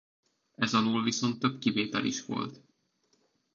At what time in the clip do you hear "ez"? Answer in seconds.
0.55-0.73